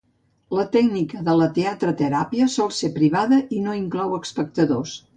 [0.59, 5.03] La tècnica de la teatreteràpia sol ser privada i no inclou espectadors.